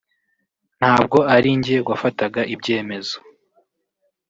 [0.79, 3.17] ntabwo ari njye wafataga ibyemezo